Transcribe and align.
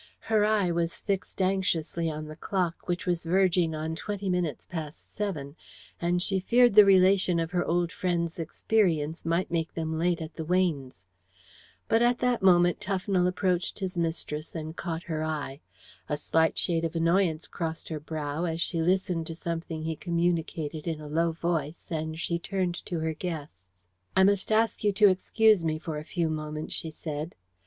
Her 0.33 0.43
eye 0.43 0.71
was 0.71 0.99
fixed 0.99 1.43
anxiously 1.43 2.09
on 2.09 2.25
the 2.25 2.35
clock, 2.35 2.87
which 2.89 3.05
was 3.05 3.23
verging 3.23 3.75
on 3.75 3.95
twenty 3.95 4.29
minutes 4.31 4.65
past 4.65 5.13
seven, 5.13 5.55
and 6.01 6.23
she 6.23 6.39
feared 6.39 6.73
the 6.73 6.85
relation 6.85 7.39
of 7.39 7.51
her 7.51 7.63
old 7.63 7.91
friend's 7.91 8.39
experience 8.39 9.23
might 9.25 9.51
make 9.51 9.75
them 9.75 9.99
late 9.99 10.19
at 10.19 10.37
the 10.37 10.43
Weynes. 10.43 11.05
But 11.87 12.01
at 12.01 12.17
that 12.17 12.41
moment 12.41 12.79
Tufnell 12.79 13.27
approached 13.27 13.77
his 13.77 13.95
mistress 13.95 14.55
and 14.55 14.75
caught 14.75 15.03
her 15.03 15.23
eye. 15.23 15.59
A 16.09 16.17
slight 16.17 16.57
shade 16.57 16.83
of 16.83 16.95
annoyance 16.95 17.45
crossed 17.45 17.89
her 17.89 17.99
brow 17.99 18.45
as 18.45 18.59
she 18.59 18.81
listened 18.81 19.27
to 19.27 19.35
something 19.35 19.83
he 19.83 19.95
communicated 19.95 20.87
in 20.87 20.99
a 20.99 21.05
low 21.07 21.31
voice, 21.33 21.85
and 21.91 22.19
she 22.19 22.39
turned 22.39 22.73
to 22.87 23.01
her 23.01 23.13
guests. 23.13 23.85
"I 24.17 24.23
must 24.23 24.51
ask 24.51 24.83
you 24.83 24.93
to 24.93 25.09
excuse 25.09 25.63
me 25.63 25.77
for 25.77 25.99
a 25.99 26.03
few 26.03 26.27
moments," 26.27 26.73
she 26.73 26.89
said. 26.89 27.35